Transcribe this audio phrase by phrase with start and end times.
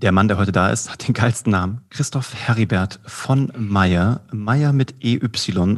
[0.00, 1.80] Der Mann, der heute da ist, hat den geilsten Namen.
[1.90, 4.20] Christoph Heribert von Meyer.
[4.30, 5.28] Meyer mit EY.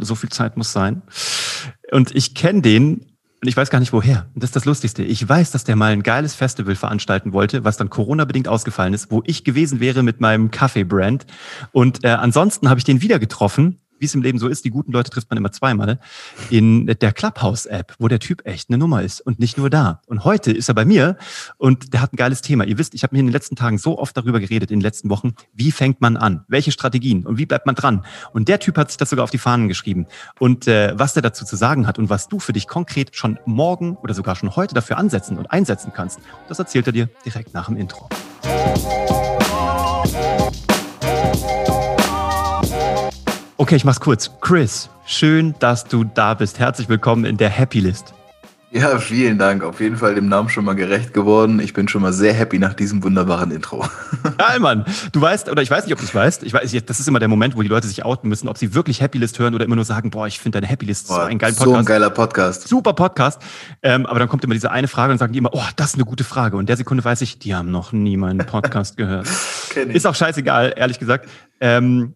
[0.02, 1.00] So viel Zeit muss sein.
[1.90, 3.06] Und ich kenne den
[3.40, 4.26] und ich weiß gar nicht woher.
[4.34, 5.02] Und das ist das Lustigste.
[5.02, 9.10] Ich weiß, dass der mal ein geiles Festival veranstalten wollte, was dann Corona-bedingt ausgefallen ist,
[9.10, 11.24] wo ich gewesen wäre mit meinem Kaffee-Brand.
[11.72, 14.70] Und äh, ansonsten habe ich den wieder getroffen wie es im Leben so ist, die
[14.70, 16.00] guten Leute trifft man immer zweimal,
[16.50, 20.02] in der Clubhouse-App, wo der Typ echt eine Nummer ist und nicht nur da.
[20.06, 21.16] Und heute ist er bei mir
[21.58, 22.64] und der hat ein geiles Thema.
[22.64, 24.82] Ihr wisst, ich habe mir in den letzten Tagen so oft darüber geredet, in den
[24.82, 28.04] letzten Wochen, wie fängt man an, welche Strategien und wie bleibt man dran.
[28.32, 30.06] Und der Typ hat sich das sogar auf die Fahnen geschrieben.
[30.38, 33.38] Und äh, was der dazu zu sagen hat und was du für dich konkret schon
[33.44, 37.54] morgen oder sogar schon heute dafür ansetzen und einsetzen kannst, das erzählt er dir direkt
[37.54, 38.08] nach dem Intro.
[43.60, 44.30] Okay, ich mach's kurz.
[44.40, 46.58] Chris, schön, dass du da bist.
[46.58, 48.14] Herzlich willkommen in der Happy List.
[48.70, 49.62] Ja, vielen Dank.
[49.62, 51.60] Auf jeden Fall dem Namen schon mal gerecht geworden.
[51.60, 53.86] Ich bin schon mal sehr happy nach diesem wunderbaren Intro.
[54.38, 54.86] Geil, Mann.
[55.12, 56.42] Du weißt, oder ich weiß nicht, ob du es weißt.
[56.44, 58.72] Ich weiß, das ist immer der Moment, wo die Leute sich outen müssen, ob sie
[58.72, 61.16] wirklich Happy List hören oder immer nur sagen, boah, ich finde deine Happy List boah,
[61.16, 61.70] so ein geiler Podcast.
[61.70, 62.66] So ein geiler Podcast.
[62.68, 63.42] Super Podcast.
[63.82, 65.94] Ähm, aber dann kommt immer diese eine Frage und sagen die immer, oh, das ist
[65.96, 66.56] eine gute Frage.
[66.56, 69.28] Und in der Sekunde weiß ich, die haben noch nie meinen Podcast gehört.
[69.74, 71.28] Ist auch scheißegal, ehrlich gesagt.
[71.60, 72.14] Ähm,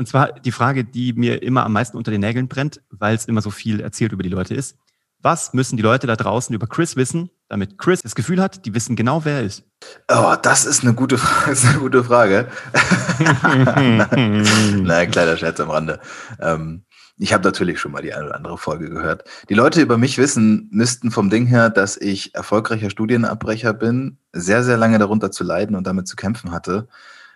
[0.00, 3.26] und zwar die Frage, die mir immer am meisten unter den Nägeln brennt, weil es
[3.26, 4.78] immer so viel erzählt über die Leute ist.
[5.20, 8.74] Was müssen die Leute da draußen über Chris wissen, damit Chris das Gefühl hat, die
[8.74, 9.64] wissen genau, wer er ist?
[10.10, 11.16] Oh, das ist eine gute,
[11.50, 12.48] ist eine gute Frage.
[14.16, 16.00] Nein, kleiner Scherz am Rande.
[16.40, 16.84] Ähm,
[17.18, 19.24] ich habe natürlich schon mal die eine oder andere Folge gehört.
[19.50, 24.64] Die Leute über mich wissen, müssten vom Ding her, dass ich erfolgreicher Studienabbrecher bin, sehr,
[24.64, 26.88] sehr lange darunter zu leiden und damit zu kämpfen hatte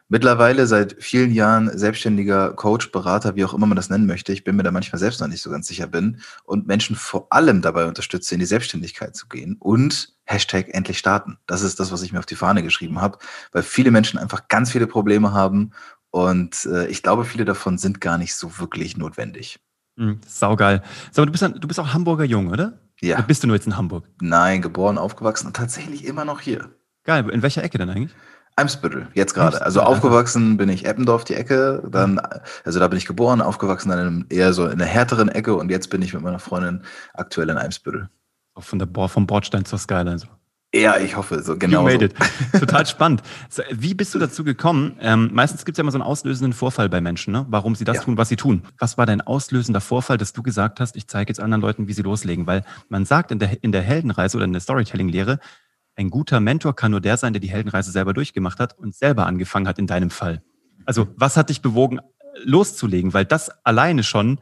[0.08, 4.32] mittlerweile seit vielen Jahren selbstständiger Coach, Berater, wie auch immer man das nennen möchte.
[4.32, 7.26] Ich bin mir da manchmal selbst noch nicht so ganz sicher bin und Menschen vor
[7.30, 11.38] allem dabei unterstütze, in die Selbstständigkeit zu gehen und Hashtag endlich starten.
[11.46, 13.18] Das ist das, was ich mir auf die Fahne geschrieben habe,
[13.52, 15.72] weil viele Menschen einfach ganz viele Probleme haben
[16.10, 19.58] und äh, ich glaube, viele davon sind gar nicht so wirklich notwendig.
[19.96, 20.82] Mhm, saugeil.
[21.10, 22.78] Sag mal, du bist, du bist auch Hamburger Jung, oder?
[23.00, 23.16] Ja.
[23.16, 24.08] Oder bist du nur jetzt in Hamburg?
[24.20, 26.70] Nein, geboren, aufgewachsen und tatsächlich immer noch hier.
[27.04, 27.28] Geil.
[27.30, 28.14] In welcher Ecke denn eigentlich?
[28.56, 29.60] Eimsbüttel, jetzt gerade.
[29.62, 32.20] Also aufgewachsen bin ich Eppendorf, die Ecke, dann,
[32.64, 35.70] also da bin ich geboren, aufgewachsen dann in eher so in einer härteren Ecke und
[35.70, 36.82] jetzt bin ich mit meiner Freundin
[37.14, 38.08] aktuell in Eimsbüttel.
[38.54, 40.28] Auch von der Bo vom Bordstein zur Skyline so.
[40.74, 41.86] Ja, ich hoffe, so genau.
[41.86, 42.14] You made it.
[42.58, 43.22] Total spannend.
[43.70, 44.96] Wie bist du dazu gekommen?
[45.00, 47.46] Ähm, meistens gibt es ja immer so einen auslösenden Vorfall bei Menschen, ne?
[47.48, 48.02] warum sie das ja.
[48.02, 48.64] tun, was sie tun.
[48.80, 51.92] Was war dein auslösender Vorfall, dass du gesagt hast, ich zeige jetzt anderen Leuten, wie
[51.92, 52.48] sie loslegen?
[52.48, 55.38] Weil man sagt in der, in der Heldenreise oder in der Storytelling-Lehre,
[55.96, 59.26] ein guter Mentor kann nur der sein, der die Heldenreise selber durchgemacht hat und selber
[59.26, 60.42] angefangen hat in deinem Fall.
[60.84, 62.00] Also was hat dich bewogen,
[62.44, 63.14] loszulegen?
[63.14, 64.40] Weil das alleine schon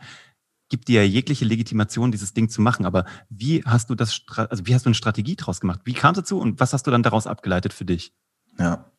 [0.69, 2.87] gibt dir ja jegliche Legitimation, dieses Ding zu machen.
[2.87, 5.81] Aber wie hast du das, also wie hast du eine Strategie draus gemacht?
[5.85, 8.15] Wie kam es dazu und was hast du dann daraus abgeleitet für dich?
[8.59, 8.91] Ja.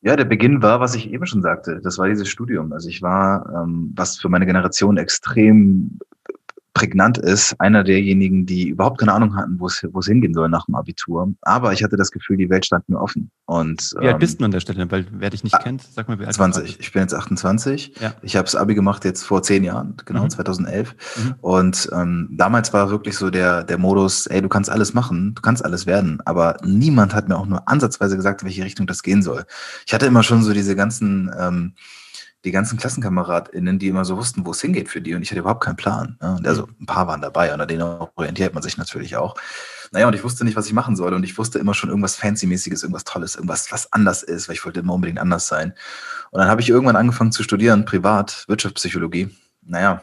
[0.00, 1.80] Ja, der Beginn war, was ich eben schon sagte.
[1.82, 2.72] Das war dieses Studium.
[2.72, 5.98] Also ich war, ähm, was für meine Generation extrem
[6.74, 10.48] prägnant ist, einer derjenigen, die überhaupt keine Ahnung hatten, wo es, wo es hingehen soll
[10.48, 11.32] nach dem Abitur.
[11.42, 13.30] Aber ich hatte das Gefühl, die Welt stand mir offen.
[13.46, 14.90] Und, wie alt ähm, bist du an der Stelle?
[14.90, 16.80] Weil wer dich nicht kennt, sag mal, wie alt 20.
[16.80, 17.94] Ich bin jetzt 28.
[18.00, 18.14] Ja.
[18.22, 20.30] Ich habe das Abi gemacht jetzt vor zehn Jahren, genau, mhm.
[20.30, 20.96] 2011.
[21.16, 21.34] Mhm.
[21.40, 25.42] Und ähm, damals war wirklich so der, der Modus, ey, du kannst alles machen, du
[25.42, 26.20] kannst alles werden.
[26.24, 29.44] Aber niemand hat mir auch nur ansatzweise gesagt, in welche Richtung das gehen soll.
[29.86, 31.30] Ich hatte immer schon so diese ganzen...
[31.38, 31.74] Ähm,
[32.44, 35.40] die ganzen KlassenkameradInnen, die immer so wussten, wo es hingeht für die und ich hatte
[35.40, 36.18] überhaupt keinen Plan.
[36.20, 36.40] Ne?
[36.44, 39.34] Also ein paar waren dabei und an denen orientiert man sich natürlich auch.
[39.92, 42.16] Naja, und ich wusste nicht, was ich machen soll und ich wusste immer schon irgendwas
[42.16, 45.72] Fancy-mäßiges, irgendwas Tolles, irgendwas, was anders ist, weil ich wollte immer unbedingt anders sein.
[46.30, 49.30] Und dann habe ich irgendwann angefangen zu studieren, privat, Wirtschaftspsychologie.
[49.62, 50.02] Naja,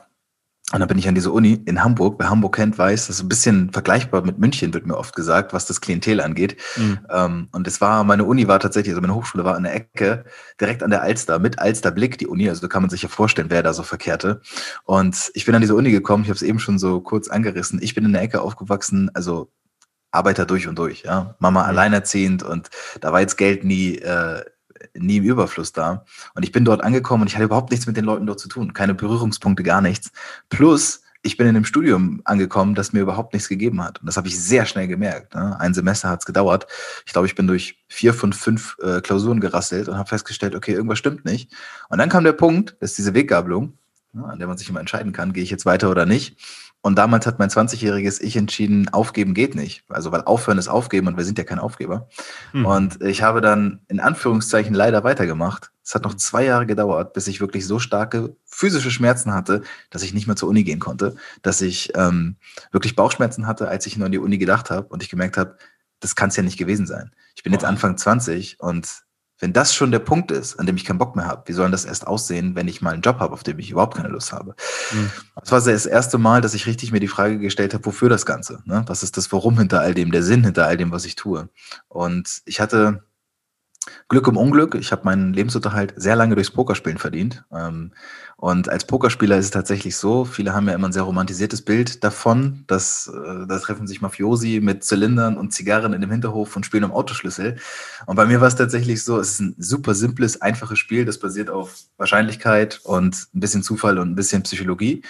[0.74, 2.16] und dann bin ich an diese Uni in Hamburg.
[2.18, 5.54] Wer Hamburg kennt, weiß, das ist ein bisschen vergleichbar mit München, wird mir oft gesagt,
[5.54, 6.56] was das Klientel angeht.
[6.78, 7.00] Mhm.
[7.10, 10.24] Ähm, und es war, meine Uni war tatsächlich, also meine Hochschule war an der Ecke,
[10.60, 12.48] direkt an der Alster, mit Alsterblick, die Uni.
[12.48, 14.42] Also da kann man sich ja vorstellen, wer da so verkehrte.
[14.86, 17.82] Und ich bin an diese Uni gekommen, ich habe es eben schon so kurz angerissen.
[17.82, 19.52] Ich bin in der Ecke aufgewachsen, also
[20.12, 21.36] Arbeiter durch und durch, ja.
[21.40, 21.70] Mama mhm.
[21.70, 24.44] alleinerziehend und da war jetzt Geld nie, äh,
[24.96, 26.06] nie im Überfluss da.
[26.36, 28.48] Und ich bin dort angekommen und ich hatte überhaupt nichts mit den Leuten dort zu
[28.48, 28.74] tun.
[28.74, 30.12] Keine Berührungspunkte, gar nichts.
[30.50, 34.00] Plus, ich bin in einem Studium angekommen, das mir überhaupt nichts gegeben hat.
[34.00, 35.36] Und das habe ich sehr schnell gemerkt.
[35.36, 35.60] Ne?
[35.60, 36.66] Ein Semester hat es gedauert.
[37.06, 40.74] Ich glaube, ich bin durch vier von fünf äh, Klausuren gerasselt und habe festgestellt, okay,
[40.74, 41.54] irgendwas stimmt nicht.
[41.90, 43.78] Und dann kam der Punkt, das ist diese Weggabelung,
[44.14, 46.38] ne, an der man sich immer entscheiden kann, gehe ich jetzt weiter oder nicht.
[46.84, 49.84] Und damals hat mein 20-jähriges Ich entschieden, aufgeben geht nicht.
[49.88, 52.10] Also, weil aufhören ist aufgeben und wir sind ja kein Aufgeber.
[52.54, 52.66] Mhm.
[52.66, 55.72] Und ich habe dann in Anführungszeichen leider weitergemacht.
[55.84, 59.62] Es hat noch zwei Jahre gedauert, bis ich wirklich so starke physische Schmerzen hatte,
[59.92, 61.16] dass ich nicht mehr zur Uni gehen konnte.
[61.44, 62.38] Dass ich ähm,
[62.72, 65.58] wirklich Bauchschmerzen hatte, als ich nur an die Uni gedacht habe und ich gemerkt habe,
[66.00, 67.12] das kann es ja nicht gewesen sein.
[67.36, 67.56] Ich bin oh.
[67.56, 69.04] jetzt Anfang 20 und
[69.42, 71.72] Wenn das schon der Punkt ist, an dem ich keinen Bock mehr habe, wie soll
[71.72, 74.32] das erst aussehen, wenn ich mal einen Job habe, auf dem ich überhaupt keine Lust
[74.32, 74.56] habe?
[74.94, 75.12] Mhm.
[75.36, 78.28] Das war das erste Mal, dass ich richtig mir die Frage gestellt habe, wofür das
[78.28, 78.62] Ganze?
[78.66, 78.84] Ne?
[78.86, 81.50] Was ist das Warum hinter all dem, der Sinn hinter all dem, was ich tue?
[81.88, 83.04] Und ich hatte
[84.10, 84.76] Glück im Unglück.
[84.76, 87.44] Ich habe meinen Lebensunterhalt sehr lange durchs Pokerspielen verdient.
[87.52, 87.94] Ähm,
[88.42, 92.04] und als Pokerspieler ist es tatsächlich so, viele haben ja immer ein sehr romantisiertes Bild
[92.04, 96.66] davon, dass äh, da treffen sich Mafiosi mit Zylindern und Zigarren in dem Hinterhof und
[96.66, 97.58] spielen um Autoschlüssel.
[98.08, 101.20] Und bei mir war es tatsächlich so, es ist ein super simples, einfaches Spiel, das
[101.20, 105.04] basiert auf Wahrscheinlichkeit und ein bisschen Zufall und ein bisschen Psychologie.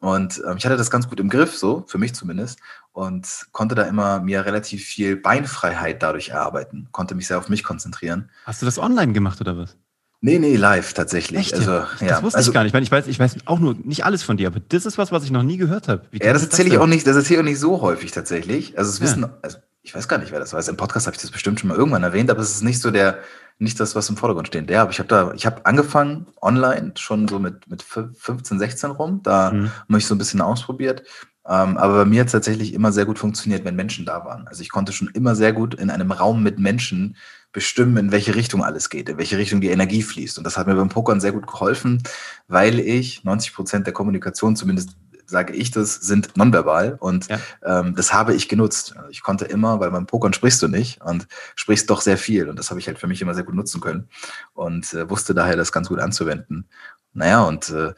[0.00, 2.58] Und ähm, ich hatte das ganz gut im Griff, so, für mich zumindest,
[2.90, 7.62] und konnte da immer mir relativ viel Beinfreiheit dadurch erarbeiten, konnte mich sehr auf mich
[7.62, 8.28] konzentrieren.
[8.44, 9.76] Hast du das online gemacht oder was?
[10.24, 11.40] Nee, nee, live tatsächlich.
[11.40, 11.54] Echt?
[11.54, 11.86] Also, ja.
[12.00, 12.70] Das wusste also, ich gar nicht.
[12.70, 14.96] Ich, meine, ich, weiß, ich weiß auch nur nicht alles von dir, aber das ist
[14.96, 16.02] was, was ich noch nie gehört habe.
[16.12, 18.78] ja, das erzähle ich auch nicht, das erzähle ich auch nicht so häufig tatsächlich.
[18.78, 19.04] Also es ja.
[19.04, 20.68] wissen, also ich weiß gar nicht, wer das weiß.
[20.68, 22.92] Im Podcast habe ich das bestimmt schon mal irgendwann erwähnt, aber es ist nicht so
[22.92, 23.18] der,
[23.58, 24.70] nicht das, was im Vordergrund steht.
[24.70, 28.90] Ja, aber ich habe da, ich habe angefangen online schon so mit, mit 15, 16
[28.92, 29.20] rum.
[29.24, 29.72] Da mhm.
[29.88, 31.02] habe ich so ein bisschen ausprobiert.
[31.46, 34.46] Ähm, aber bei mir hat es tatsächlich immer sehr gut funktioniert, wenn Menschen da waren.
[34.46, 37.16] Also ich konnte schon immer sehr gut in einem Raum mit Menschen
[37.52, 40.38] bestimmen, in welche Richtung alles geht, in welche Richtung die Energie fließt.
[40.38, 42.02] Und das hat mir beim Pokern sehr gut geholfen,
[42.48, 44.96] weil ich 90 Prozent der Kommunikation zumindest
[45.32, 47.40] sage ich das, sind nonverbal und ja.
[47.64, 48.94] ähm, das habe ich genutzt.
[49.10, 52.58] Ich konnte immer, weil beim Pokern sprichst du nicht und sprichst doch sehr viel und
[52.58, 54.08] das habe ich halt für mich immer sehr gut nutzen können
[54.52, 56.66] und äh, wusste daher das ganz gut anzuwenden.
[57.14, 57.92] Naja, und äh,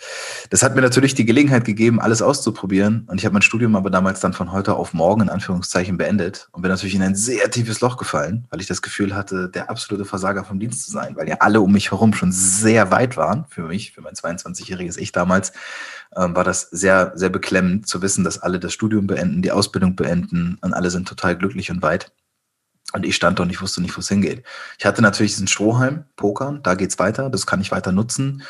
[0.51, 3.07] das hat mir natürlich die Gelegenheit gegeben, alles auszuprobieren.
[3.09, 6.49] Und ich habe mein Studium aber damals dann von heute auf morgen in Anführungszeichen beendet
[6.51, 9.71] und bin natürlich in ein sehr tiefes Loch gefallen, weil ich das Gefühl hatte, der
[9.71, 13.17] absolute Versager vom Dienst zu sein, weil ja alle um mich herum schon sehr weit
[13.17, 15.53] waren für mich, für mein 22-jähriges Ich damals
[16.17, 19.95] ähm, war das sehr, sehr beklemmend zu wissen, dass alle das Studium beenden, die Ausbildung
[19.95, 22.11] beenden und alle sind total glücklich und weit.
[22.93, 24.45] Und ich stand da und ich wusste nicht, wo es hingeht.
[24.79, 28.43] Ich hatte natürlich diesen Strohhalm, Pokern, da geht's weiter, das kann ich weiter nutzen.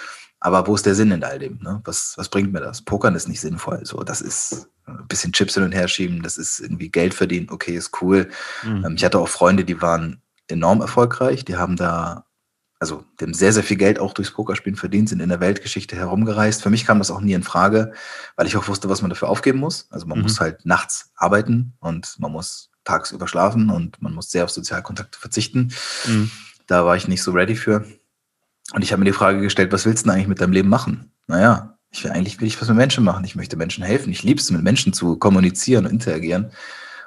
[0.44, 1.58] Aber wo ist der Sinn in all dem?
[1.62, 1.80] Ne?
[1.84, 2.82] Was, was bringt mir das?
[2.82, 3.80] Pokern ist nicht sinnvoll.
[3.86, 7.48] So, das ist ein bisschen Chips hin und her schieben, das ist irgendwie Geld verdienen,
[7.50, 8.28] okay, ist cool.
[8.62, 8.84] Mhm.
[8.84, 12.26] Ähm, ich hatte auch Freunde, die waren enorm erfolgreich, die haben da
[12.78, 15.96] also die haben sehr, sehr viel Geld auch durchs Pokerspielen verdient, sind in der Weltgeschichte
[15.96, 16.62] herumgereist.
[16.62, 17.94] Für mich kam das auch nie in Frage,
[18.36, 19.86] weil ich auch wusste, was man dafür aufgeben muss.
[19.90, 20.24] Also man mhm.
[20.24, 25.18] muss halt nachts arbeiten und man muss tagsüber schlafen und man muss sehr auf Sozialkontakte
[25.18, 25.72] verzichten.
[26.06, 26.30] Mhm.
[26.66, 27.86] Da war ich nicht so ready für.
[28.72, 30.68] Und ich habe mir die Frage gestellt, was willst du denn eigentlich mit deinem Leben
[30.68, 31.12] machen?
[31.26, 33.24] Naja, ich will eigentlich will ich was mit Menschen machen.
[33.24, 34.10] Ich möchte Menschen helfen.
[34.10, 36.50] Ich liebe es, mit Menschen zu kommunizieren und interagieren.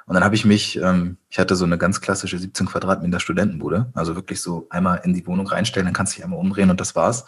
[0.06, 3.92] Und dann habe ich mich, ähm, ich hatte so eine ganz klassische 17 Quadratmeter Studentenbude,
[3.94, 6.80] also wirklich so einmal in die Wohnung reinstellen, dann kannst du dich einmal umdrehen und
[6.80, 7.26] das war's.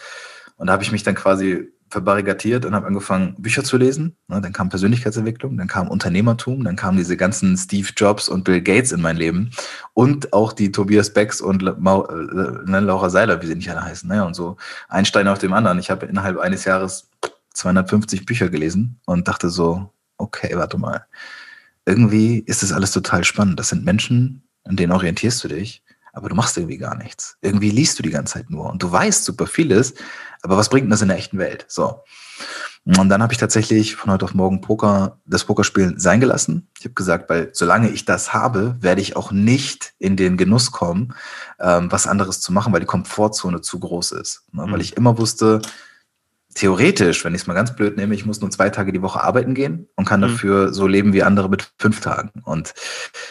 [0.56, 4.16] Und da habe ich mich dann quasi verbarrikadiert und habe angefangen, Bücher zu lesen.
[4.28, 8.62] Ne, dann kam Persönlichkeitsentwicklung, dann kam Unternehmertum, dann kamen diese ganzen Steve Jobs und Bill
[8.62, 9.50] Gates in mein Leben
[9.92, 14.08] und auch die Tobias Becks und äh, ne, Laura Seiler, wie sie nicht alle heißen.
[14.08, 14.24] Ne?
[14.24, 14.56] Und so
[14.88, 15.78] ein Stein auf dem anderen.
[15.78, 17.10] Ich habe innerhalb eines Jahres
[17.54, 21.04] 250 Bücher gelesen und dachte so, okay, warte mal
[21.86, 23.58] irgendwie ist das alles total spannend.
[23.58, 25.82] Das sind Menschen, an denen orientierst du dich,
[26.12, 27.36] aber du machst irgendwie gar nichts.
[27.40, 29.94] Irgendwie liest du die ganze Zeit nur und du weißt super vieles,
[30.42, 31.66] aber was bringt das in der echten Welt?
[31.68, 32.02] So.
[32.84, 36.68] Und dann habe ich tatsächlich von heute auf morgen Poker, das Pokerspielen sein gelassen.
[36.78, 40.72] Ich habe gesagt, weil solange ich das habe, werde ich auch nicht in den Genuss
[40.72, 41.14] kommen,
[41.60, 44.44] ähm, was anderes zu machen, weil die Komfortzone zu groß ist.
[44.52, 44.66] Ne?
[44.66, 44.72] Mhm.
[44.72, 45.60] Weil ich immer wusste,
[46.54, 49.22] theoretisch, wenn ich es mal ganz blöd nehme, ich muss nur zwei Tage die Woche
[49.22, 50.24] arbeiten gehen und kann mhm.
[50.24, 52.30] dafür so leben wie andere mit fünf Tagen.
[52.44, 52.74] Und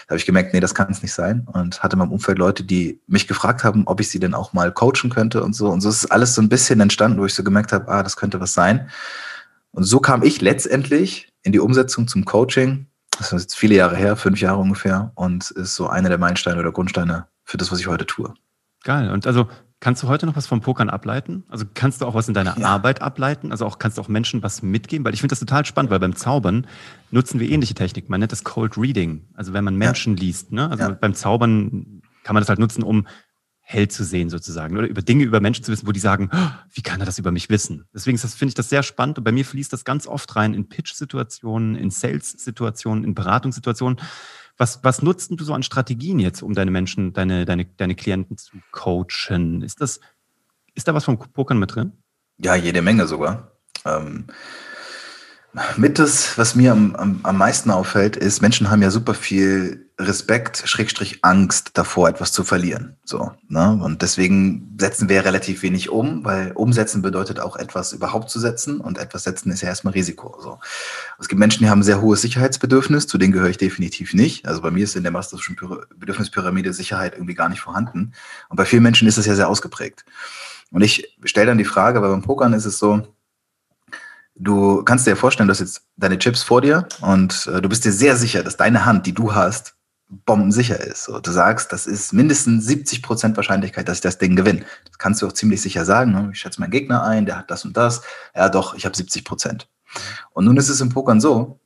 [0.08, 1.48] da habe ich gemerkt, nee, das kann es nicht sein.
[1.52, 4.54] Und hatte in meinem Umfeld Leute, die mich gefragt haben, ob ich sie denn auch
[4.54, 5.70] mal coachen könnte und so.
[5.70, 8.16] Und so ist alles so ein bisschen entstanden, wo ich so gemerkt habe, ah, das
[8.16, 8.90] könnte was sein.
[9.72, 12.88] Und so kam ich letztendlich in die Umsetzung zum Coaching.
[13.18, 16.60] Das ist jetzt viele Jahre her, fünf Jahre ungefähr, und ist so einer der Meilensteine
[16.60, 18.34] oder Grundsteine für das, was ich heute tue.
[18.84, 19.12] Geil.
[19.12, 19.50] Und also
[19.82, 21.46] Kannst du heute noch was vom Pokern ableiten?
[21.48, 22.68] Also kannst du auch was in deiner ja.
[22.68, 23.52] Arbeit ableiten?
[23.52, 25.06] Also auch kannst du auch Menschen was mitgeben?
[25.06, 26.68] Weil ich finde das total spannend, weil beim Zaubern
[27.12, 28.10] nutzen wir ähnliche Technik.
[28.10, 29.26] Man nennt das Cold Reading.
[29.36, 30.24] Also wenn man Menschen ja.
[30.24, 30.70] liest, ne?
[30.70, 30.90] Also ja.
[30.90, 33.08] beim Zaubern kann man das halt nutzen, um
[33.62, 36.50] hell zu sehen sozusagen oder über Dinge über Menschen zu wissen, wo die sagen, oh,
[36.74, 37.86] wie kann er das über mich wissen?
[37.94, 40.68] Deswegen finde ich das sehr spannend und bei mir fließt das ganz oft rein in
[40.68, 44.00] Pitch-Situationen, in Sales-Situationen, in Beratungssituationen
[44.60, 48.38] was, was nutzt du so an Strategien jetzt, um deine Menschen, deine, deine, deine Klienten
[48.38, 49.62] zu coachen?
[49.62, 50.02] Ist das,
[50.76, 51.94] ist da was vom Pokern mit drin?
[52.38, 53.54] Ja, jede Menge sogar.
[53.86, 54.28] Ähm,
[55.78, 59.90] Mit das, was mir am, am, am meisten auffällt, ist, Menschen haben ja super viel
[60.00, 62.96] Respekt, Schrägstrich Angst davor, etwas zu verlieren.
[63.04, 63.80] So, ne?
[63.84, 68.80] Und deswegen setzen wir relativ wenig um, weil umsetzen bedeutet auch etwas überhaupt zu setzen
[68.80, 70.38] und etwas setzen ist ja erstmal Risiko.
[70.40, 70.60] So.
[71.20, 74.48] Es gibt Menschen, die haben sehr hohes Sicherheitsbedürfnis, zu denen gehöre ich definitiv nicht.
[74.48, 75.58] Also bei mir ist in der Masterschen
[75.98, 78.14] Bedürfnispyramide Sicherheit irgendwie gar nicht vorhanden.
[78.50, 80.06] Und bei vielen Menschen ist das ja sehr ausgeprägt.
[80.72, 83.06] Und ich stelle dann die Frage, weil beim Pokern ist es so,
[84.40, 87.86] du kannst dir vorstellen, du hast jetzt deine Chips vor dir und äh, du bist
[87.86, 89.76] dir sehr sicher, dass deine Hand, die du hast,
[90.26, 91.04] bombensicher ist.
[91.04, 94.62] So, du sagst, das ist mindestens 70 Prozent Wahrscheinlichkeit, dass ich das Ding gewinne.
[94.86, 96.12] Das kannst du auch ziemlich sicher sagen.
[96.14, 96.30] Ne?
[96.34, 98.02] Ich schätze meinen Gegner ein, der hat das und das.
[98.36, 99.68] Ja, doch, ich habe 70 Prozent.
[100.32, 101.60] Und nun ist es im Pokern so,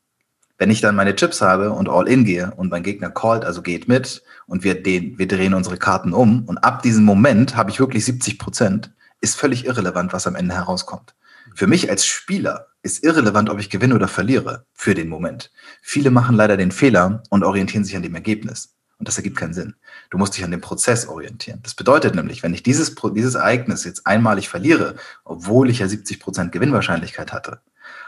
[0.58, 3.62] wenn ich dann meine Chips habe und all in gehe und mein Gegner callt, also
[3.62, 7.72] geht mit und wir, den, wir drehen unsere Karten um und ab diesem Moment habe
[7.72, 11.16] ich wirklich 70 Prozent, ist völlig irrelevant, was am Ende herauskommt.
[11.56, 15.52] Für mich als Spieler ist irrelevant, ob ich gewinne oder verliere für den Moment.
[15.82, 18.76] Viele machen leider den Fehler und orientieren sich an dem Ergebnis.
[19.00, 19.76] Und das ergibt keinen Sinn.
[20.10, 21.60] Du musst dich an dem Prozess orientieren.
[21.64, 24.96] Das bedeutet nämlich, wenn ich dieses, dieses Ereignis jetzt einmalig verliere,
[25.26, 27.60] obwohl ich ja 70 Prozent Gewinnwahrscheinlichkeit hatte,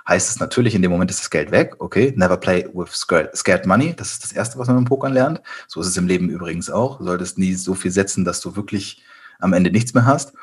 [0.08, 1.76] heißt es natürlich, in dem Moment ist das Geld weg.
[1.80, 3.94] Okay, never play with scared money.
[3.96, 5.42] Das ist das Erste, was man im Pokern lernt.
[5.68, 7.00] So ist es im Leben übrigens auch.
[7.00, 9.04] Du solltest nie so viel setzen, dass du wirklich
[9.40, 10.34] am Ende nichts mehr hast.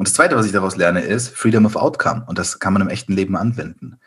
[0.00, 2.24] Und das Zweite, was ich daraus lerne, ist Freedom of Outcome.
[2.26, 4.00] Und das kann man im echten Leben anwenden.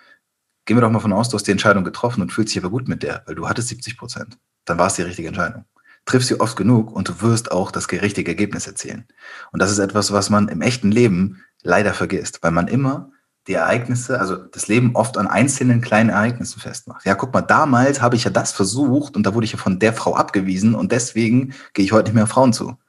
[0.66, 2.72] Gehen wir doch mal von aus, du hast die Entscheidung getroffen und fühlst dich aber
[2.72, 4.40] gut mit der, weil du hattest 70 Prozent.
[4.66, 5.66] Dann war es die richtige Entscheidung.
[6.06, 9.06] Triff sie oft genug und du wirst auch das richtige Ergebnis erzielen.
[9.52, 13.12] Und das ist etwas, was man im echten Leben leider vergisst, weil man immer
[13.46, 17.06] die Ereignisse, also das Leben oft an einzelnen kleinen Ereignissen festmacht.
[17.06, 19.78] Ja, guck mal, damals habe ich ja das versucht und da wurde ich ja von
[19.78, 22.80] der Frau abgewiesen und deswegen gehe ich heute nicht mehr auf Frauen zu.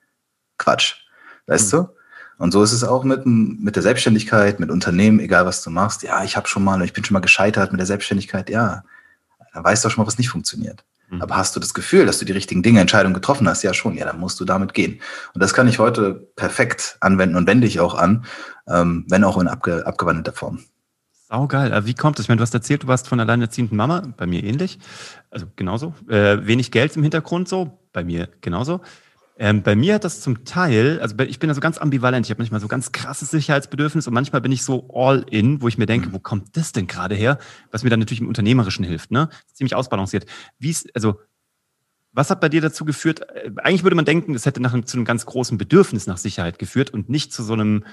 [0.57, 0.95] Quatsch.
[1.47, 1.77] Weißt mhm.
[1.77, 1.89] du?
[2.39, 6.03] Und so ist es auch mit, mit der Selbstständigkeit, mit Unternehmen, egal was du machst.
[6.03, 8.51] Ja, ich habe schon mal, ich bin schon mal gescheitert mit der Selbstständigkeit.
[8.51, 8.85] Ja,
[9.53, 10.85] dann weißt du auch schon mal, was nicht funktioniert.
[11.11, 11.23] Mhm.
[11.23, 13.63] Aber hast du das Gefühl, dass du die richtigen Dinge, Entscheidungen getroffen hast?
[13.63, 13.97] Ja, schon.
[13.97, 15.01] Ja, dann musst du damit gehen.
[15.33, 18.25] Und das kann ich heute perfekt anwenden und wende ich auch an,
[18.69, 20.61] ähm, wenn auch in abge, abgewandelter Form.
[21.29, 21.73] Sau geil.
[21.73, 22.25] Äh, wie kommt es?
[22.25, 24.79] Ich meine, du hast erzählt, du warst von alleinerziehenden Mama, bei mir ähnlich.
[25.31, 25.95] Also genauso.
[26.09, 28.81] Äh, wenig Geld im Hintergrund so, bei mir genauso.
[29.37, 32.25] Ähm, bei mir hat das zum Teil, also ich bin da so ganz ambivalent.
[32.25, 35.67] Ich habe manchmal so ganz krasses Sicherheitsbedürfnis und manchmal bin ich so all in, wo
[35.67, 36.13] ich mir denke, mhm.
[36.13, 37.39] wo kommt das denn gerade her?
[37.73, 39.29] Was mir dann natürlich im Unternehmerischen hilft, ne?
[39.53, 40.27] Ziemlich ausbalanciert.
[40.59, 41.19] Wie ist, also,
[42.13, 43.23] was hat bei dir dazu geführt?
[43.23, 46.19] Äh, eigentlich würde man denken, es hätte nach einem, zu einem ganz großen Bedürfnis nach
[46.19, 47.85] Sicherheit geführt und nicht zu so einem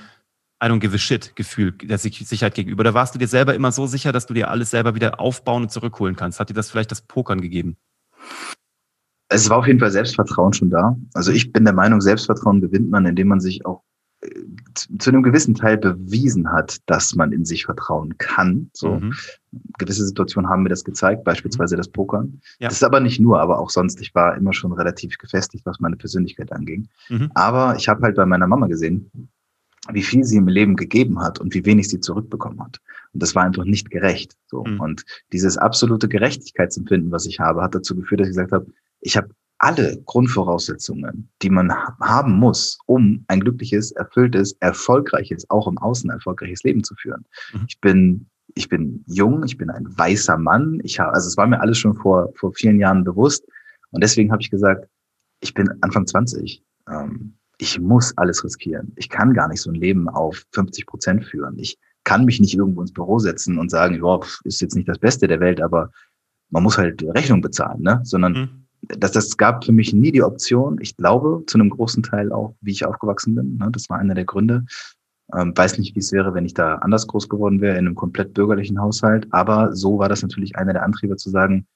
[0.64, 2.84] I don't give a shit Gefühl der Sicherheit gegenüber.
[2.84, 5.64] Da warst du dir selber immer so sicher, dass du dir alles selber wieder aufbauen
[5.64, 6.40] und zurückholen kannst.
[6.40, 7.78] Hat dir das vielleicht das Pokern gegeben?
[9.32, 10.98] Es war auf jeden Fall Selbstvertrauen schon da.
[11.14, 13.82] Also ich bin der Meinung, Selbstvertrauen gewinnt man, indem man sich auch
[14.22, 14.30] äh,
[14.74, 18.70] zu einem gewissen Teil bewiesen hat, dass man in sich vertrauen kann.
[18.74, 19.14] So mhm.
[19.78, 22.42] gewisse Situationen haben mir das gezeigt, beispielsweise das Pokern.
[22.60, 22.68] Ja.
[22.68, 24.02] Das ist aber nicht nur, aber auch sonst.
[24.02, 26.90] Ich war immer schon relativ gefestigt, was meine Persönlichkeit anging.
[27.08, 27.32] Mhm.
[27.34, 29.10] Aber ich habe halt bei meiner Mama gesehen,
[29.92, 32.80] wie viel sie im Leben gegeben hat und wie wenig sie zurückbekommen hat.
[33.14, 34.36] Und das war einfach nicht gerecht.
[34.48, 34.64] So.
[34.64, 34.80] Mhm.
[34.80, 38.68] Und dieses absolute Gerechtigkeitsempfinden, was ich habe, hat dazu geführt, dass ich gesagt habe,
[39.00, 45.78] ich habe alle Grundvoraussetzungen, die man haben muss, um ein glückliches, erfülltes, erfolgreiches, auch im
[45.78, 47.26] Außen erfolgreiches Leben zu führen.
[47.54, 47.66] Mhm.
[47.68, 50.82] Ich bin ich bin jung, ich bin ein weißer Mann.
[50.84, 53.46] Ich habe, also es war mir alles schon vor vor vielen Jahren bewusst
[53.92, 54.88] und deswegen habe ich gesagt,
[55.40, 56.64] ich bin Anfang 20.
[56.90, 58.92] Ähm, ich muss alles riskieren.
[58.96, 61.58] Ich kann gar nicht so ein Leben auf 50 Prozent führen.
[61.60, 65.00] Ich kann mich nicht irgendwo ins Büro setzen und sagen, ja, ist jetzt nicht das
[65.00, 65.92] Beste der Welt, aber
[66.50, 68.02] man muss halt Rechnung bezahlen, ne?
[68.04, 70.78] Sondern mhm das, das gab für mich nie die Option.
[70.82, 73.58] Ich glaube, zu einem großen Teil auch, wie ich aufgewachsen bin.
[73.58, 73.70] Ne?
[73.72, 74.66] Das war einer der Gründe.
[75.34, 77.96] Ähm, weiß nicht, wie es wäre, wenn ich da anders groß geworden wäre, in einem
[77.96, 79.28] komplett bürgerlichen Haushalt.
[79.32, 81.68] Aber so war das natürlich einer der Antriebe zu sagen,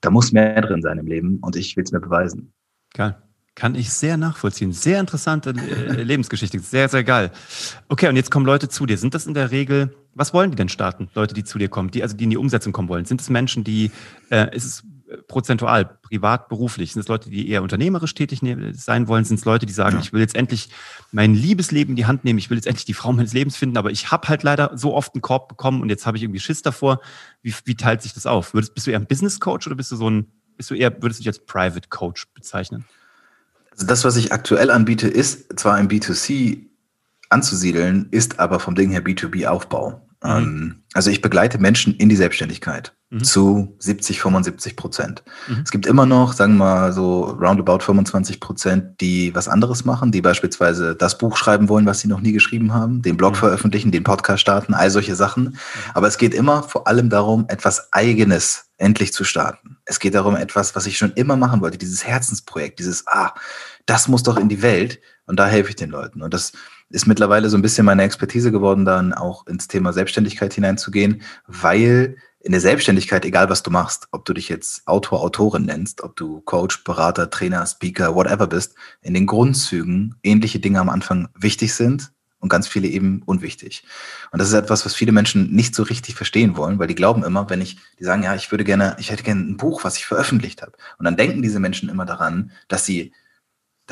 [0.00, 2.52] da muss mehr drin sein im Leben und ich will es mir beweisen.
[2.94, 3.16] Geil.
[3.54, 4.72] Kann ich sehr nachvollziehen.
[4.72, 6.58] Sehr interessante äh, Lebensgeschichte.
[6.60, 7.30] Sehr, sehr geil.
[7.88, 8.96] Okay, und jetzt kommen Leute zu dir.
[8.96, 11.10] Sind das in der Regel, was wollen die denn starten?
[11.14, 13.04] Leute, die zu dir kommen, die, also die in die Umsetzung kommen wollen?
[13.04, 13.90] Sind es Menschen, die,
[14.30, 14.82] äh, ist es
[15.28, 16.92] prozentual, privat, beruflich?
[16.94, 19.24] Sind es Leute, die eher unternehmerisch tätig ne-, sein wollen?
[19.24, 20.02] Sind es Leute, die sagen, ja.
[20.02, 20.70] ich will jetzt endlich
[21.10, 23.76] mein Liebesleben in die Hand nehmen, ich will jetzt endlich die Frau meines Lebens finden,
[23.76, 26.40] aber ich habe halt leider so oft einen Korb bekommen und jetzt habe ich irgendwie
[26.40, 27.00] Schiss davor.
[27.42, 28.54] Wie, wie teilt sich das auf?
[28.54, 31.02] Würdest, bist du eher ein Business Coach oder bist du so ein, bist du eher,
[31.02, 32.86] würdest du dich als Private Coach bezeichnen?
[33.72, 36.66] Also das, was ich aktuell anbiete, ist zwar im B2C
[37.30, 40.06] anzusiedeln, ist aber vom Ding her B2B-Aufbau.
[40.22, 40.30] Mhm.
[40.30, 43.24] Ähm, also ich begleite Menschen in die Selbstständigkeit mhm.
[43.24, 45.22] zu 70, 75 Prozent.
[45.48, 45.62] Mhm.
[45.64, 50.12] Es gibt immer noch, sagen wir mal so roundabout 25 Prozent, die was anderes machen,
[50.12, 53.38] die beispielsweise das Buch schreiben wollen, was sie noch nie geschrieben haben, den Blog mhm.
[53.38, 55.44] veröffentlichen, den Podcast starten, all solche Sachen.
[55.44, 55.54] Mhm.
[55.94, 59.76] Aber es geht immer vor allem darum, etwas Eigenes endlich zu starten.
[59.84, 63.32] Es geht darum, etwas, was ich schon immer machen wollte, dieses Herzensprojekt, dieses, ah,
[63.86, 65.00] das muss doch in die Welt.
[65.24, 66.20] Und da helfe ich den Leuten.
[66.20, 66.52] Und das
[66.92, 72.16] ist mittlerweile so ein bisschen meine Expertise geworden, dann auch ins Thema Selbstständigkeit hineinzugehen, weil
[72.40, 76.16] in der Selbstständigkeit, egal was du machst, ob du dich jetzt Autor, Autorin nennst, ob
[76.16, 81.74] du Coach, Berater, Trainer, Speaker, whatever bist, in den Grundzügen ähnliche Dinge am Anfang wichtig
[81.74, 83.84] sind und ganz viele eben unwichtig.
[84.32, 87.22] Und das ist etwas, was viele Menschen nicht so richtig verstehen wollen, weil die glauben
[87.22, 89.96] immer, wenn ich, die sagen, ja, ich würde gerne, ich hätte gerne ein Buch, was
[89.96, 90.72] ich veröffentlicht habe.
[90.98, 93.12] Und dann denken diese Menschen immer daran, dass sie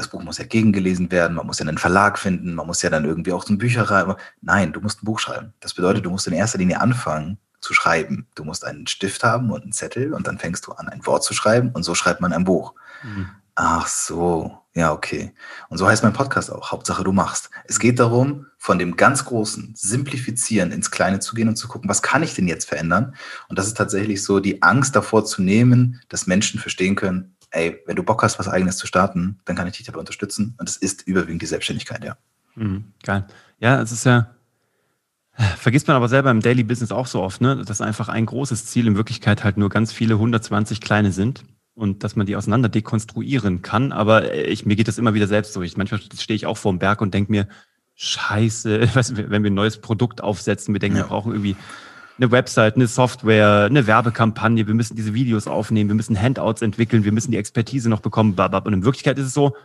[0.00, 2.90] das Buch muss ja gegengelesen werden, man muss ja einen Verlag finden, man muss ja
[2.90, 4.16] dann irgendwie auch zum Bücherei.
[4.40, 5.52] Nein, du musst ein Buch schreiben.
[5.60, 8.26] Das bedeutet, du musst in erster Linie anfangen zu schreiben.
[8.34, 11.22] Du musst einen Stift haben und einen Zettel und dann fängst du an, ein Wort
[11.22, 12.74] zu schreiben und so schreibt man ein Buch.
[13.02, 13.28] Mhm.
[13.54, 15.34] Ach so, ja, okay.
[15.68, 16.72] Und so heißt mein Podcast auch.
[16.72, 17.50] Hauptsache, du machst.
[17.64, 21.90] Es geht darum, von dem ganz Großen Simplifizieren ins Kleine zu gehen und zu gucken,
[21.90, 23.14] was kann ich denn jetzt verändern?
[23.48, 27.82] Und das ist tatsächlich so, die Angst davor zu nehmen, dass Menschen verstehen können, ey,
[27.86, 30.54] wenn du Bock hast, was eigenes zu starten, dann kann ich dich dabei unterstützen.
[30.58, 32.16] Und es ist überwiegend die Selbstständigkeit, ja.
[32.54, 33.26] Mhm, geil.
[33.58, 34.30] Ja, es ist ja,
[35.56, 38.66] vergisst man aber selber im Daily Business auch so oft, ne, dass einfach ein großes
[38.66, 42.68] Ziel in Wirklichkeit halt nur ganz viele 120 kleine sind und dass man die auseinander
[42.68, 43.92] dekonstruieren kann.
[43.92, 45.62] Aber ich, mir geht das immer wieder selbst so.
[45.62, 47.48] Ich, manchmal stehe ich auch vor dem Berg und denke mir,
[47.94, 48.80] Scheiße,
[49.30, 51.04] wenn wir ein neues Produkt aufsetzen, wir denken, ja.
[51.04, 51.56] wir brauchen irgendwie
[52.20, 57.04] eine Website, eine Software, eine Werbekampagne, wir müssen diese Videos aufnehmen, wir müssen Handouts entwickeln,
[57.04, 58.68] wir müssen die Expertise noch bekommen, blablabla.
[58.68, 59.56] Und in Wirklichkeit ist es so,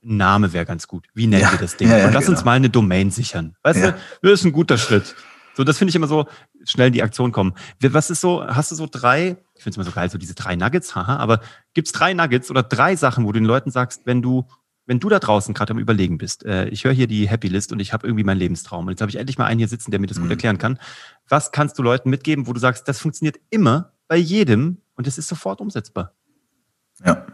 [0.00, 1.06] Name wäre ganz gut.
[1.14, 1.88] Wie nennen ja, wir das Ding?
[1.88, 2.36] Ja, ja, Und lass genau.
[2.36, 3.56] uns mal eine Domain sichern.
[3.64, 5.16] Weißt du, das ist ein guter Schritt.
[5.54, 6.26] So, das finde ich immer so,
[6.64, 7.54] schnell in die Aktion kommen.
[7.80, 10.34] Was ist so, hast du so drei, ich finde es immer so geil, so diese
[10.34, 11.40] drei Nuggets, haha, aber
[11.74, 14.46] gibt es drei Nuggets oder drei Sachen, wo du den Leuten sagst, wenn du
[14.88, 17.72] wenn du da draußen gerade am Überlegen bist, äh, ich höre hier die Happy List
[17.72, 19.90] und ich habe irgendwie meinen Lebenstraum und jetzt habe ich endlich mal einen hier sitzen,
[19.90, 20.22] der mir das mhm.
[20.22, 20.78] gut erklären kann.
[21.28, 25.18] Was kannst du Leuten mitgeben, wo du sagst, das funktioniert immer bei jedem und es
[25.18, 26.14] ist sofort umsetzbar?
[27.04, 27.26] Ja.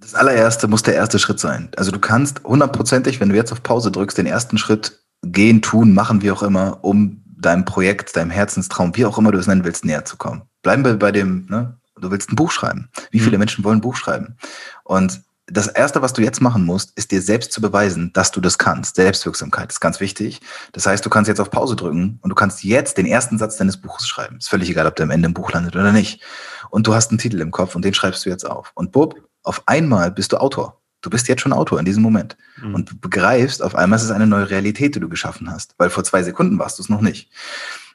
[0.00, 1.68] Das allererste muss der erste Schritt sein.
[1.76, 5.92] Also du kannst hundertprozentig, wenn du jetzt auf Pause drückst, den ersten Schritt gehen, tun,
[5.92, 9.64] machen, wie auch immer, um deinem Projekt, deinem Herzenstraum, wie auch immer du es nennen
[9.64, 10.42] willst, näher zu kommen.
[10.62, 11.76] Bleiben wir bei dem, ne?
[12.00, 12.88] du willst ein Buch schreiben.
[13.10, 13.40] Wie viele mhm.
[13.40, 14.36] Menschen wollen ein Buch schreiben?
[14.82, 18.40] Und das Erste, was du jetzt machen musst, ist dir selbst zu beweisen, dass du
[18.40, 18.96] das kannst.
[18.96, 20.40] Selbstwirksamkeit ist ganz wichtig.
[20.72, 23.56] Das heißt, du kannst jetzt auf Pause drücken und du kannst jetzt den ersten Satz
[23.56, 24.38] deines Buches schreiben.
[24.38, 26.22] Ist völlig egal, ob der am Ende im Buch landet oder nicht.
[26.70, 28.72] Und du hast einen Titel im Kopf und den schreibst du jetzt auf.
[28.74, 30.80] Und Bub, auf einmal bist du Autor.
[31.02, 32.38] Du bist jetzt schon Autor in diesem Moment.
[32.62, 32.74] Mhm.
[32.74, 35.74] Und du begreifst, auf einmal ist es eine neue Realität, die du geschaffen hast.
[35.76, 37.30] Weil vor zwei Sekunden warst du es noch nicht.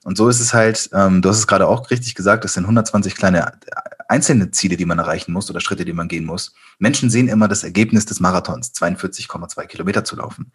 [0.04, 2.64] Und so ist es halt, ähm, du hast es gerade auch richtig gesagt, es sind
[2.64, 3.52] 120 kleine
[4.10, 6.54] einzelne Ziele, die man erreichen muss oder Schritte, die man gehen muss.
[6.80, 10.52] Menschen sehen immer das Ergebnis des Marathons, 42,2 Kilometer zu laufen.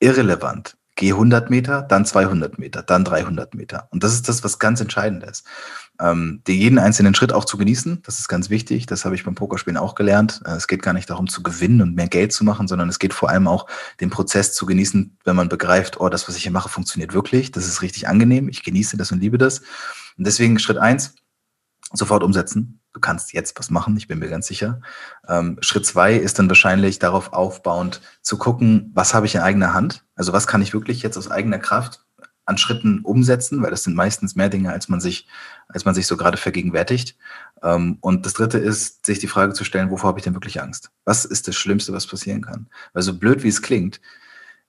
[0.00, 0.76] Irrelevant.
[0.96, 3.88] Geh 100 Meter, dann 200 Meter, dann 300 Meter.
[3.90, 5.44] Und das ist das, was ganz entscheidend ist.
[6.00, 8.86] Ähm, jeden einzelnen Schritt auch zu genießen, das ist ganz wichtig.
[8.86, 10.40] Das habe ich beim Pokerspielen auch gelernt.
[10.46, 13.00] Äh, es geht gar nicht darum zu gewinnen und mehr Geld zu machen, sondern es
[13.00, 13.66] geht vor allem auch
[14.00, 17.50] den Prozess zu genießen, wenn man begreift, oh, das, was ich hier mache, funktioniert wirklich.
[17.50, 18.48] Das ist richtig angenehm.
[18.48, 19.62] Ich genieße das und liebe das.
[20.16, 21.16] Und deswegen Schritt eins,
[21.92, 22.80] sofort umsetzen.
[22.94, 24.80] Du kannst jetzt was machen, ich bin mir ganz sicher.
[25.28, 29.74] Ähm, Schritt zwei ist dann wahrscheinlich darauf aufbauend zu gucken, was habe ich in eigener
[29.74, 30.04] Hand?
[30.14, 32.04] Also was kann ich wirklich jetzt aus eigener Kraft
[32.46, 35.26] an Schritten umsetzen, weil das sind meistens mehr Dinge, als man sich,
[35.68, 37.16] als man sich so gerade vergegenwärtigt.
[37.62, 40.60] Ähm, und das dritte ist, sich die Frage zu stellen, wovor habe ich denn wirklich
[40.60, 40.90] Angst?
[41.04, 42.68] Was ist das Schlimmste, was passieren kann?
[42.92, 44.00] Weil so blöd wie es klingt,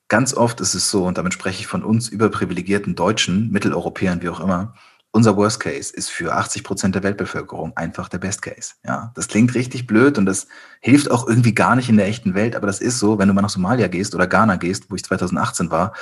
[0.08, 4.30] ganz oft ist es so, und damit spreche ich von uns überprivilegierten Deutschen, Mitteleuropäern, wie
[4.30, 4.76] auch immer,
[5.16, 8.74] unser Worst Case ist für 80 Prozent der Weltbevölkerung einfach der Best Case.
[8.86, 10.46] Ja, das klingt richtig blöd und das
[10.82, 13.34] hilft auch irgendwie gar nicht in der echten Welt, aber das ist so, wenn du
[13.34, 15.94] mal nach Somalia gehst oder Ghana gehst, wo ich 2018 war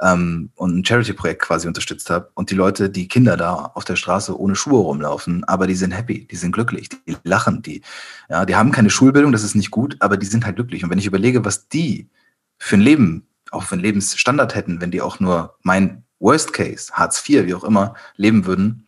[0.00, 3.96] ähm, und ein Charity-Projekt quasi unterstützt habe und die Leute, die Kinder da auf der
[3.96, 7.82] Straße ohne Schuhe rumlaufen, aber die sind happy, die sind glücklich, die lachen, die,
[8.28, 10.84] ja, die haben keine Schulbildung, das ist nicht gut, aber die sind halt glücklich.
[10.84, 12.08] Und wenn ich überlege, was die
[12.56, 16.92] für ein Leben, auch für einen Lebensstandard hätten, wenn die auch nur mein Worst Case,
[16.92, 18.86] Hartz IV, wie auch immer, leben würden,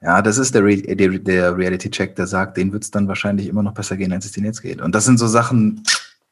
[0.00, 3.48] ja, das ist der, Re der, der Reality-Check, der sagt, denen wird es dann wahrscheinlich
[3.48, 4.80] immer noch besser gehen, als es denen jetzt geht.
[4.80, 5.82] Und das sind so Sachen,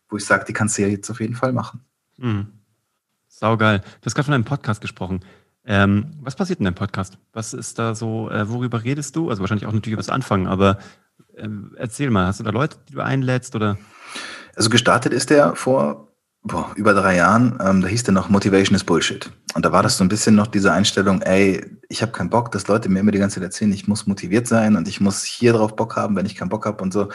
[0.09, 1.81] wo ich sage, die kannst du ja jetzt auf jeden Fall machen.
[2.17, 2.47] Mhm.
[3.29, 3.81] Saugeil.
[3.81, 5.21] Du hast gerade von einem Podcast gesprochen.
[5.65, 7.19] Ähm, was passiert in deinem Podcast?
[7.33, 9.31] Was ist da so, äh, worüber redest du?
[9.31, 10.79] Also wahrscheinlich auch natürlich über das Anfangen, aber
[11.35, 13.77] äh, erzähl mal, hast du da Leute, die du einlädst oder?
[14.55, 16.09] Also gestartet ist der vor
[16.47, 19.31] boah, über drei Jahren, ähm, da hieß der noch Motivation is Bullshit.
[19.55, 22.53] Und da war das so ein bisschen noch diese Einstellung, ey, ich habe keinen Bock,
[22.53, 25.25] dass Leute mir immer die ganze Zeit erzählen, ich muss motiviert sein und ich muss
[25.25, 27.09] hier drauf Bock haben, wenn ich keinen Bock habe und so.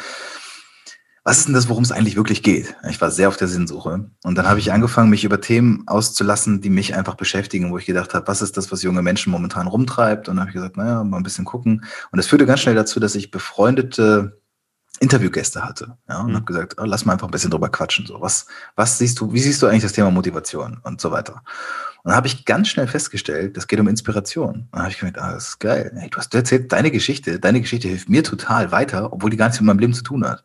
[1.24, 2.76] Was ist denn das, worum es eigentlich wirklich geht?
[2.90, 4.10] Ich war sehr auf der Sinnsuche.
[4.24, 7.86] Und dann habe ich angefangen, mich über Themen auszulassen, die mich einfach beschäftigen, wo ich
[7.86, 10.28] gedacht habe, was ist das, was junge Menschen momentan rumtreibt?
[10.28, 11.84] Und dann habe ich gesagt, naja, mal ein bisschen gucken.
[12.12, 14.41] Und das führte ganz schnell dazu, dass ich befreundete
[15.02, 15.98] Interviewgäste hatte.
[16.08, 16.36] Ja, und mhm.
[16.36, 18.06] habe gesagt, oh, lass mal einfach ein bisschen drüber quatschen.
[18.06, 21.42] So, was, was siehst du, wie siehst du eigentlich das Thema Motivation und so weiter?
[22.04, 24.56] Und dann habe ich ganz schnell festgestellt, das geht um Inspiration.
[24.56, 25.92] Und dann habe ich gedacht, ah, das ist geil.
[25.96, 27.40] Hey, du hast erzählt deine Geschichte.
[27.40, 30.24] Deine Geschichte hilft mir total weiter, obwohl die gar nichts mit meinem Leben zu tun
[30.24, 30.44] hat.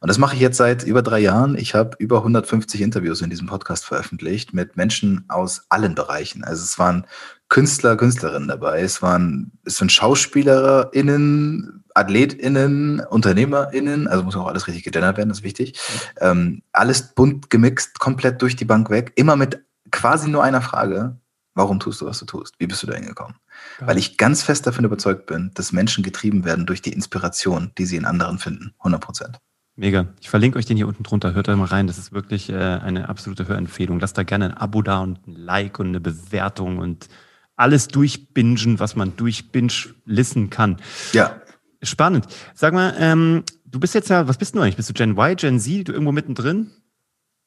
[0.00, 1.56] Und das mache ich jetzt seit über drei Jahren.
[1.58, 6.44] Ich habe über 150 Interviews in diesem Podcast veröffentlicht mit Menschen aus allen Bereichen.
[6.44, 7.04] Also es waren
[7.48, 8.82] Künstler, Künstlerinnen dabei.
[8.82, 15.38] Es waren, es sind SchauspielerInnen, AthletInnen, UnternehmerInnen, also muss auch alles richtig gegendert werden, das
[15.38, 15.78] ist wichtig.
[16.20, 21.16] Ähm, alles bunt gemixt, komplett durch die Bank weg, immer mit quasi nur einer Frage.
[21.54, 22.54] Warum tust du, was du tust?
[22.58, 23.34] Wie bist du da hingekommen?
[23.80, 23.88] Ja.
[23.88, 27.84] Weil ich ganz fest davon überzeugt bin, dass Menschen getrieben werden durch die Inspiration, die
[27.84, 28.74] sie in anderen finden.
[28.78, 29.38] 100 Prozent.
[29.74, 30.06] Mega.
[30.20, 31.34] Ich verlinke euch den hier unten drunter.
[31.34, 31.88] Hört da mal rein.
[31.88, 33.98] Das ist wirklich äh, eine absolute Hörempfehlung.
[33.98, 37.08] Lasst da gerne ein Abo da und ein Like und eine Bewertung und
[37.56, 39.72] alles durchbingen, was man durchbinge
[40.04, 40.78] listen kann.
[41.12, 41.40] Ja.
[41.82, 42.26] Spannend.
[42.54, 44.76] Sag mal, ähm, du bist jetzt ja, was bist du eigentlich?
[44.76, 46.70] Bist du Gen Y, Gen Z, du irgendwo mittendrin?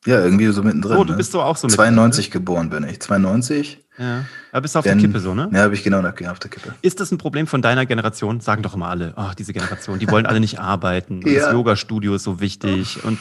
[0.05, 0.97] Ja, irgendwie so mittendrin.
[0.97, 1.17] Oh, du ne?
[1.17, 2.31] bist so auch so 92 ne?
[2.31, 2.99] geboren bin ich.
[3.01, 3.79] 92.
[3.99, 4.25] Ja.
[4.51, 5.49] Aber bist du auf Denn, der Kippe so, ne?
[5.53, 6.73] Ja, habe ich genau auf der Kippe.
[6.81, 8.39] Ist das ein Problem von deiner Generation?
[8.39, 11.21] Sagen doch immer alle, ach, diese Generation, die wollen alle nicht arbeiten.
[11.27, 11.41] ja.
[11.41, 13.19] Das Yoga-Studio ist so wichtig und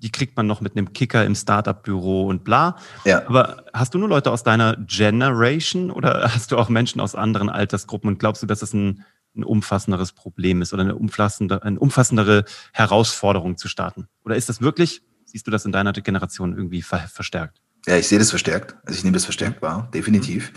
[0.00, 2.76] die kriegt man noch mit einem Kicker im Startup-Büro und bla.
[3.04, 3.26] Ja.
[3.26, 7.48] Aber hast du nur Leute aus deiner Generation oder hast du auch Menschen aus anderen
[7.48, 9.04] Altersgruppen und glaubst du, dass es ein
[9.38, 14.08] ein umfassenderes Problem ist oder eine umfassende, eine umfassendere Herausforderung zu starten?
[14.24, 17.62] Oder ist das wirklich, siehst du das in deiner Generation irgendwie ver verstärkt?
[17.86, 18.76] Ja, ich sehe das verstärkt.
[18.84, 20.52] Also ich nehme das verstärkt wahr, definitiv.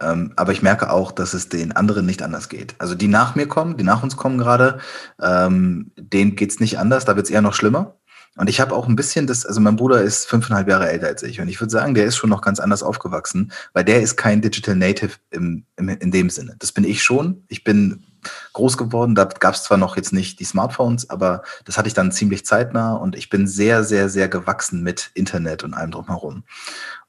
[0.00, 0.08] Mhm.
[0.08, 2.74] Ähm, aber ich merke auch, dass es den anderen nicht anders geht.
[2.78, 4.78] Also die nach mir kommen, die nach uns kommen gerade,
[5.20, 7.96] ähm, denen geht's nicht anders, da wird's eher noch schlimmer.
[8.36, 11.24] Und ich habe auch ein bisschen das, also mein Bruder ist fünfeinhalb Jahre älter als
[11.24, 11.40] ich.
[11.40, 14.40] Und ich würde sagen, der ist schon noch ganz anders aufgewachsen, weil der ist kein
[14.40, 16.54] Digital Native im, im, in dem Sinne.
[16.60, 17.42] Das bin ich schon.
[17.48, 18.04] Ich bin
[18.52, 19.14] groß geworden.
[19.14, 22.44] Da gab es zwar noch jetzt nicht die Smartphones, aber das hatte ich dann ziemlich
[22.44, 26.44] zeitnah und ich bin sehr, sehr, sehr gewachsen mit Internet und allem drumherum.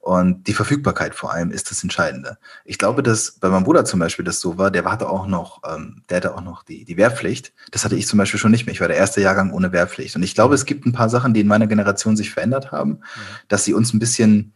[0.01, 2.37] Und die Verfügbarkeit vor allem ist das Entscheidende.
[2.63, 5.61] Ich glaube, dass bei meinem Bruder zum Beispiel das so war, der hatte auch noch,
[5.69, 7.53] ähm, der hatte auch noch die, die Wehrpflicht.
[7.71, 8.73] Das hatte ich zum Beispiel schon nicht mehr.
[8.73, 10.15] Ich war der erste Jahrgang ohne Wehrpflicht.
[10.15, 12.91] Und ich glaube, es gibt ein paar Sachen, die in meiner Generation sich verändert haben,
[12.91, 13.01] mhm.
[13.49, 14.53] dass sie uns ein bisschen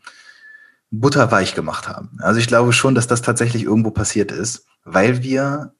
[0.91, 2.17] butterweich gemacht haben.
[2.19, 5.73] Also ich glaube schon, dass das tatsächlich irgendwo passiert ist, weil wir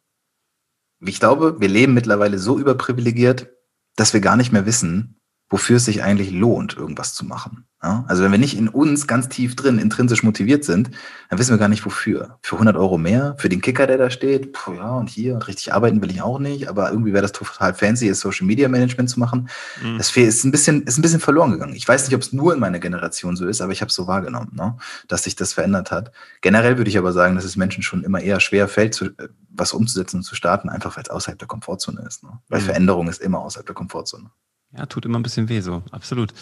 [1.06, 3.52] ich glaube, wir leben mittlerweile so überprivilegiert,
[3.96, 5.22] dass wir gar nicht mehr wissen,
[5.54, 7.68] wofür es sich eigentlich lohnt, irgendwas zu machen.
[7.84, 8.06] Ja?
[8.08, 10.90] Also wenn wir nicht in uns ganz tief drin intrinsisch motiviert sind,
[11.30, 12.40] dann wissen wir gar nicht wofür.
[12.42, 15.72] Für 100 Euro mehr, für den Kicker, der da steht, puh, ja und hier richtig
[15.72, 19.12] arbeiten will ich auch nicht, aber irgendwie wäre das total fancy, ist Social Media Management
[19.12, 19.48] zu machen.
[19.84, 20.00] Mhm.
[20.00, 21.76] Das ist ein bisschen, ist ein bisschen verloren gegangen.
[21.76, 23.96] Ich weiß nicht, ob es nur in meiner Generation so ist, aber ich habe es
[23.96, 24.76] so wahrgenommen, ne?
[25.08, 26.12] dass sich das verändert hat.
[26.42, 29.30] Generell würde ich aber sagen, dass es Menschen schon immer eher schwer fällt, zu, äh,
[29.52, 32.24] was umzusetzen und zu starten, einfach weil es außerhalb der Komfortzone ist.
[32.24, 32.40] Ne?
[32.50, 32.66] Weil mhm.
[32.66, 34.32] Veränderung ist immer außerhalb der Komfortzone.
[34.76, 36.34] Ja, tut immer ein bisschen weh, so, absolut.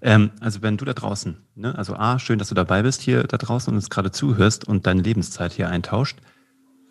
[0.00, 3.24] Ähm, also wenn du da draußen, ne, also A, schön, dass du dabei bist hier
[3.24, 6.18] da draußen und uns gerade zuhörst und deine Lebenszeit hier eintauscht.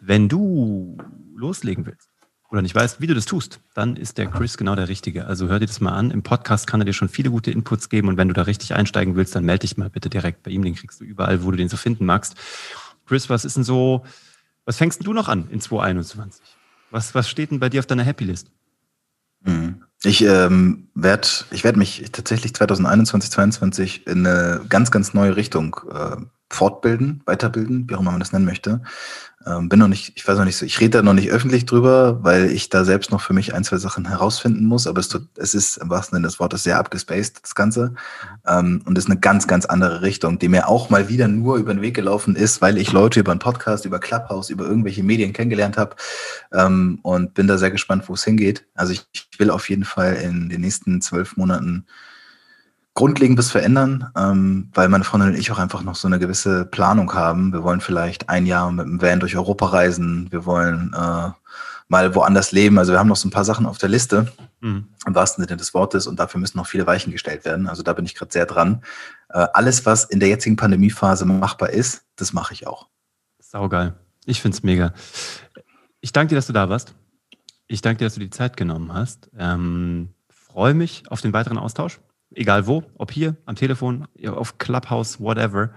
[0.02, 0.98] Wenn du
[1.36, 2.10] loslegen willst
[2.50, 5.26] oder nicht weißt, wie du das tust, dann ist der Chris genau der Richtige.
[5.26, 6.12] Also hör dir das mal an.
[6.12, 8.74] Im Podcast kann er dir schon viele gute Inputs geben und wenn du da richtig
[8.74, 10.64] einsteigen willst, dann melde dich mal bitte direkt bei ihm.
[10.64, 12.36] Den kriegst du überall, wo du den so finden magst.
[13.06, 14.04] Chris, was ist denn so,
[14.66, 16.44] was fängst du noch an in 2021?
[16.92, 18.52] Was, was steht denn bei dir auf deiner Happy List?
[19.42, 19.86] Mhm.
[20.04, 25.76] Ich ähm, werde ich werd mich tatsächlich 2021, 2022 in eine ganz, ganz neue Richtung
[25.94, 26.16] äh,
[26.50, 28.82] fortbilden, weiterbilden, wie auch immer man das nennen möchte.
[29.46, 31.66] Ähm, bin noch nicht, ich weiß noch nicht so, ich rede da noch nicht öffentlich
[31.66, 35.08] drüber, weil ich da selbst noch für mich ein, zwei Sachen herausfinden muss, aber es,
[35.08, 37.94] tut, es ist im wahrsten Sinne des Wortes sehr abgespaced, das Ganze.
[38.46, 41.74] Ähm, und ist eine ganz, ganz andere Richtung, die mir auch mal wieder nur über
[41.74, 45.32] den Weg gelaufen ist, weil ich Leute über einen Podcast, über Clubhouse, über irgendwelche Medien
[45.32, 45.96] kennengelernt habe
[46.52, 48.66] ähm, und bin da sehr gespannt, wo es hingeht.
[48.76, 51.86] Also ich, ich will auf jeden Fall in den nächsten zwölf Monaten
[53.00, 57.14] Grundlegendes verändern, ähm, weil meine Freundin und ich auch einfach noch so eine gewisse Planung
[57.14, 57.54] haben.
[57.54, 60.28] Wir wollen vielleicht ein Jahr mit dem Van durch Europa reisen.
[60.32, 61.30] Wir wollen äh,
[61.88, 62.78] mal woanders leben.
[62.78, 64.90] Also wir haben noch so ein paar Sachen auf der Liste, mhm.
[65.06, 67.70] im wahrsten Sinne des Wortes, und dafür müssen noch viele Weichen gestellt werden.
[67.70, 68.84] Also da bin ich gerade sehr dran.
[69.30, 72.90] Äh, alles, was in der jetzigen Pandemiephase machbar ist, das mache ich auch.
[73.40, 73.94] Saugeil.
[74.26, 74.94] Ich finde es mega.
[76.02, 76.94] Ich danke dir, dass du da warst.
[77.68, 79.30] Ich danke dir, dass du die Zeit genommen hast.
[79.38, 82.02] Ähm, freue mich auf den weiteren Austausch.
[82.36, 85.72] Egal wo, ob hier, am Telefon, auf Clubhouse, whatever.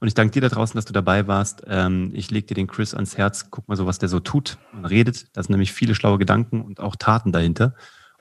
[0.00, 1.62] Und ich danke dir da draußen, dass du dabei warst.
[1.66, 3.50] Ähm, ich lege dir den Chris ans Herz.
[3.50, 5.36] Guck mal so, was der so tut und redet.
[5.36, 7.74] Da sind nämlich viele schlaue Gedanken und auch Taten dahinter.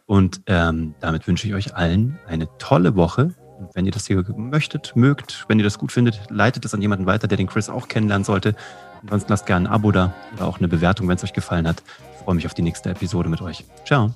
[0.06, 3.34] Und ähm, damit wünsche ich euch allen eine tolle Woche.
[3.58, 6.82] Und wenn ihr das hier möchtet, mögt, wenn ihr das gut findet, leitet es an
[6.82, 8.56] jemanden weiter, der den Chris auch kennenlernen sollte.
[9.02, 11.84] Ansonsten lasst gerne ein Abo da oder auch eine Bewertung, wenn es euch gefallen hat.
[12.14, 13.64] Ich freue mich auf die nächste Episode mit euch.
[13.86, 14.14] Ciao.